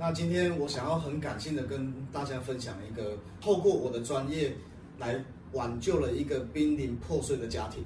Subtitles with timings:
[0.00, 4.54] 那今天我想要很感性的跟大家分享一个，透过我的专业
[4.96, 5.20] 来
[5.54, 7.84] 挽救了一个濒临破碎的家庭。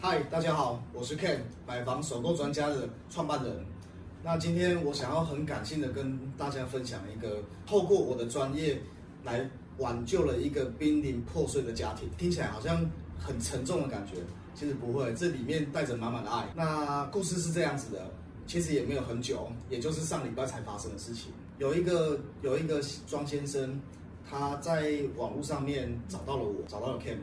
[0.00, 3.54] 嗨，大家好，我是 Ken，买房首购专家的创办人。
[4.22, 8.80] 那今天我想要很感性的跟大家分享一个，透过我的专业
[9.24, 9.46] 来
[9.76, 12.08] 挽救了一个濒临破碎的家庭。
[12.16, 12.90] 听起来好像。
[13.18, 14.16] 很沉重的感觉，
[14.54, 16.46] 其实不会，这里面带着满满的爱。
[16.54, 18.10] 那故事是这样子的，
[18.46, 21.32] 其实也没有很久，也就是上礼拜才发生的事情。
[21.58, 23.80] 有一个有一个庄先生，
[24.28, 27.16] 他在网络上面找到了我，找到了 Ken，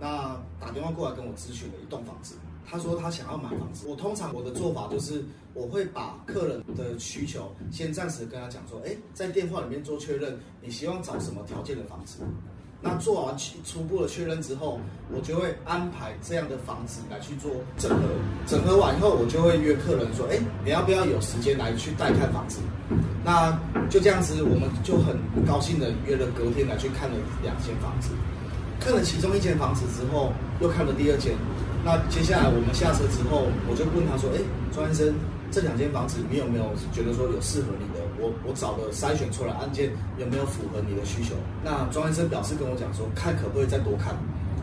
[0.00, 2.34] 那打电话过来跟我咨询了一栋房子。
[2.66, 3.86] 他说他想要买房子。
[3.86, 5.22] 我通常我的做法就是，
[5.52, 12.20] 我会把客人的需求先暂时跟他讲说，哎，在电话里面做确认，你希望找什么条件的房子？
[12.86, 14.78] 那做完初初步的确认之后，
[15.10, 18.02] 我就会安排这样的房子来去做整合。
[18.46, 22.60] 整合完以后，我就会约客人说：“哎，你要不要有时间来去带看房子？”
[23.24, 23.58] 那
[23.88, 28.10] 就这样子，我们就很高兴的约了隔天来去看了两间房子。
[28.78, 30.30] 看了其中一间房子之后，
[30.60, 31.32] 又看了第二间。
[31.84, 34.40] 那接下来我们下车之后，我就问他说：“哎，
[34.72, 35.14] 庄先生，
[35.52, 41.36] 这两间房子你有没有觉得说有适合你的？”我我找的筛选出来案件有没有符合你的需求？
[41.62, 44.16] 那庄先生表示跟我讲说，看可不可以再多看。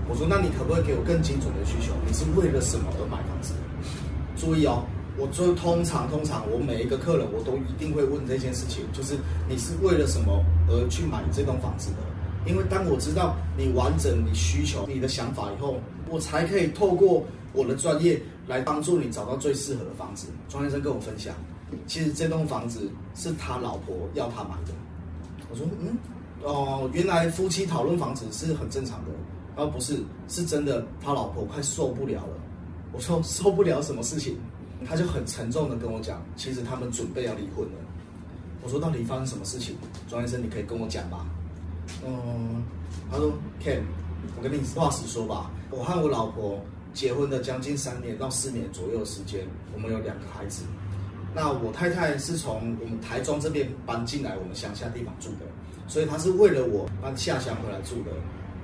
[0.10, 1.94] 我说，那你可不可以给我更精准的需求？
[2.08, 3.54] 你是为了什么而买房子？
[4.36, 4.82] 注意哦，
[5.16, 9.14] 我就通常通常我每一个客人我都一定会问这件事情，就是
[9.48, 11.98] 你是为了什么而去买这栋房子的？
[12.46, 20.28] 因为当我知道你完整你需求、你的想法以后，我才可以透过我的专业来帮助你找到最适合的房子。
[20.50, 21.34] 庄先生跟我分享。
[21.88, 24.74] 其实这栋房子是他老婆要他买的。
[25.50, 25.98] 我说，嗯，
[26.44, 29.12] 哦，原来夫妻讨论房子是很正常的。
[29.56, 32.34] 然后不是，是真的，他老婆快受不了了。
[32.92, 34.38] 我说受不了什么事情？
[34.86, 37.74] 他就很沉重的跟我讲，其实他们准备要离婚了。
[38.64, 39.76] 我说到底发生什么事情？
[40.10, 41.26] 庄先生，你可以跟我讲吗？
[42.06, 42.64] 嗯，
[43.12, 43.32] 他说
[43.64, 43.82] ，Ken，
[44.38, 46.60] 我跟你实话实说吧，我和我老婆
[46.94, 50.64] 结婚的将近三年到四年左右的时间，我们有两个孩子。
[51.34, 55.46] 那我太太是从我们台中这边搬进来我们乡下地方住的，
[55.88, 58.12] 所以她是为了我搬下乡回来住的。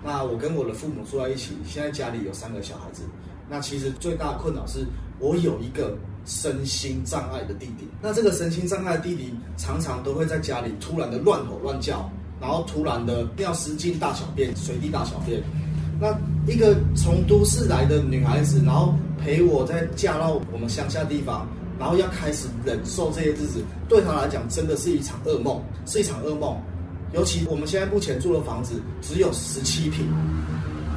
[0.04, 3.04] 那我跟我的父母住在一起，现在家里有三个小孩子。
[3.50, 4.86] 那其实最大的困扰是
[5.20, 7.88] 我有一个身心障碍的弟弟。
[8.02, 12.10] 那这个身心障碍的弟弟常常都会在家里突然的乱吼乱叫，
[12.40, 15.42] 然后突然的尿失禁大小便，随地大小便。
[16.00, 16.16] 那
[16.52, 18.94] 一个从都市来的女孩子，然后
[19.24, 21.48] 陪我在嫁到我们乡下地方。
[21.80, 26.60] 然后要开始忍受这些日子，对她来讲真的是一场噩梦，是一场噩梦。
[27.14, 30.08] 尤其我们现在目前住的房子只有十七平，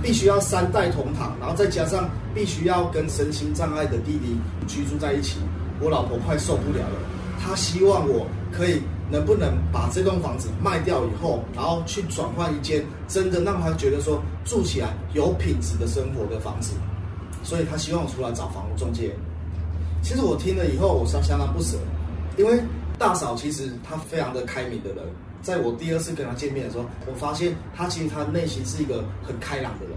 [0.03, 5.37] 必须要三代同堂，然后再加上必须要跟身心障碍的弟弟居住在一起，
[5.83, 6.97] 我老婆快受不了了。
[7.43, 16.75] 他希望我可以能不能把这栋房子卖掉以后，然后去转换一间真的让他觉得说住起来有品质的生活的房子。
[17.43, 19.11] 所以他希望我出来找房屋中介。
[20.03, 21.79] 其实我听了以后，我是相当不舍，
[22.37, 22.63] 因为
[22.99, 25.05] 大嫂其实她非常的开明的人，
[25.43, 29.95] 在我第二次跟她见面的时候，我发现她其实她内心是一个很开朗的人，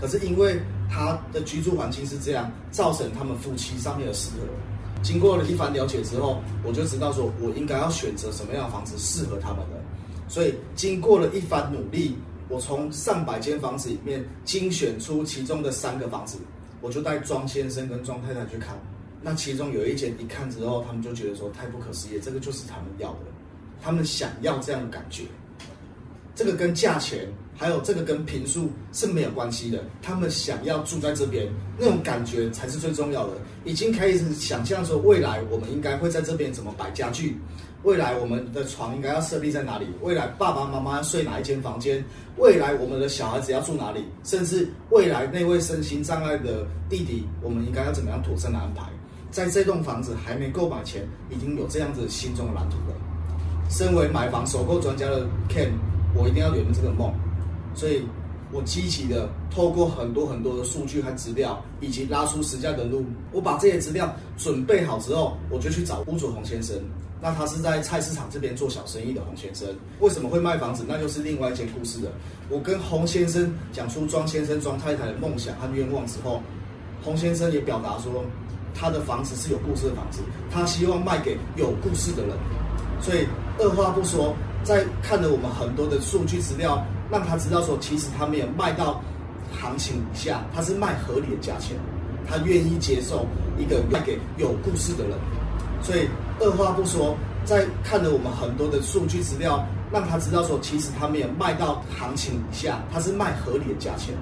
[0.00, 4.46] 可是因为她的居住环境是这样，造成他们夫妻上面的失和。
[5.04, 9.78] 经过了一番了解之后，我就知道说我应该要选择什么样的房子适合他们的，
[10.28, 12.16] 所以经过了一番努力，
[12.48, 16.38] 我从上百间房子里面精选出其中的三个房子，
[16.80, 18.74] 我就带庄先生跟庄太太去看。
[19.20, 23.26] 那其中有一间一看之后，他们就觉得说太不可思议，这个就是他们要的，
[23.82, 25.24] 他们想要这样的感觉。
[26.34, 31.46] 这个跟价钱，还有这个跟平数是没有关系的，他们想要住在这边，
[31.78, 33.34] 那种感觉才是最重要的。
[33.64, 37.38] 已经开始想象说未来我们应该会在这边怎么摆家具，
[37.84, 42.04] 未来我们的床应该要设立在哪里，未来爸爸妈妈睡哪一间房间，
[42.36, 48.82] 未来我们的小孩子要住哪里，甚至未来那位身心障碍的弟弟，我们应该要怎么样妥善的安排。
[49.30, 52.94] 在这栋房子还没购买前，已经有这样子心中的蓝图了。
[53.68, 55.70] 身为买房首购专家的 Ken，
[56.16, 57.12] 我一定要圆这个梦，
[57.74, 58.02] 所以
[58.52, 63.04] 我积极的透过很多很多的数据和资料，以及拉出实价的路。
[63.32, 66.76] 我把这些资料准备好之后，我就去找屋主洪先生。
[67.20, 69.68] 那他是在菜市场这边做小生意的洪先生，
[70.00, 70.84] 为什么会卖房子？
[70.86, 72.10] 那就是另外一件故事了。
[72.50, 76.40] 我跟洪先生讲出庄先生、庄太太的梦想和愿望之后，
[77.02, 78.24] 洪先生也表达说。
[78.76, 80.18] 他的房子是有故事的房子，
[80.50, 82.36] 他希望卖给有故事的人，
[83.00, 83.24] 所以
[83.56, 84.34] 二话不说，
[84.64, 89.00] 在看了我们很多的数据资料，让他知道说，其实他没有卖到
[89.60, 91.76] 行情以下，他是卖合理的价钱，
[92.26, 93.26] 他愿意接受
[93.58, 95.12] 一个卖给有故事的人。
[95.82, 96.08] 所以
[96.40, 97.14] 二话不说，
[97.44, 99.62] 在看了我们很多的数据资料，
[99.92, 104.14] 让他知道说，其实他没有卖到行情以下，他是卖合理的价钱，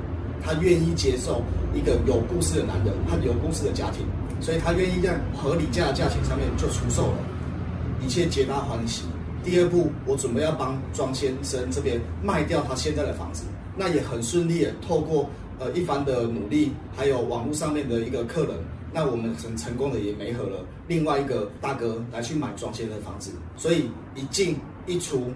[0.45, 1.41] 他愿意接受
[1.73, 4.05] 一个有故事的男人，他有故事的家庭，
[4.41, 7.19] 所以他愿意在合理价的价钱上面就出售了，
[8.05, 9.05] 一切皆大欢喜。
[9.45, 13.43] 第二步，我准备要帮庄先生这边卖掉他现在的房子，
[13.77, 15.29] 那也很顺利的，透过
[15.59, 18.57] 呃一番的努力，还有网络上面的一个客人，
[18.93, 20.65] 那我们很成功的也媒合了。
[20.87, 24.57] 另外一个大哥来去买庄先生的房子，所以一进
[24.87, 25.33] 一出，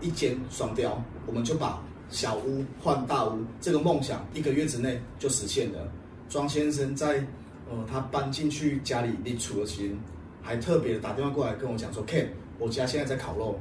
[0.00, 1.80] 一间双雕，我们就把
[2.10, 5.78] 小屋换大屋这个梦想一个月之内就实现了。
[6.28, 7.24] 庄先生在
[7.70, 9.90] 呃他搬进去家里立储的时，
[10.48, 12.26] 还特别打电话过来跟我讲说，Ken。
[12.58, 13.60] 我家现在在烤肉，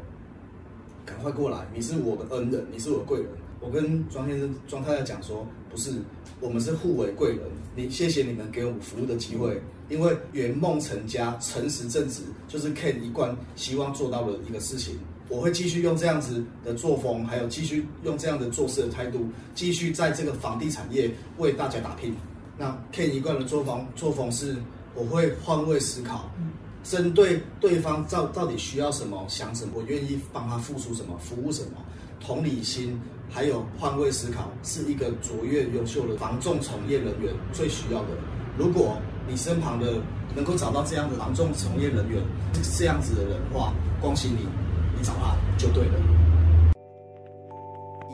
[1.05, 1.67] 赶快过来！
[1.75, 3.27] 你是我的恩人，你是我的贵人。
[3.59, 5.91] 我跟庄先生、庄太太讲说，不是，
[6.39, 7.41] 我们是互为贵人。
[7.75, 14.97] 你谢谢你们给我们服务的机会，因为圆梦成家、诚实正直，就是 Ken 一贯希望做到的一个事情。
[15.27, 22.15] 我会继续用这样子的作风，还有继续用这样的做事的态度，继续在这个房地产业为大家打拼。
[22.57, 24.55] 那 Ken 一贯的作风，作风是
[24.95, 26.31] 我会换位思考。
[26.83, 31.71] 针对对方到到底需要什么、想什么，我愿意帮他付出什么、服务什么，
[32.19, 38.09] 同理心还有换位思考，是一个卓越优秀的防重从业人员最需要的。
[38.57, 38.97] 如果
[39.27, 40.01] 你身旁的
[40.35, 42.21] 能够找到这样的防重从业人员，
[42.77, 44.47] 这样子的人话，恭喜你，
[44.97, 46.16] 你找他就对了。